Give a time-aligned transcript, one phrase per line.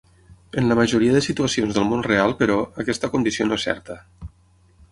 [0.61, 4.01] En la majoria de situacions del món real, però, aquesta condició no és certa.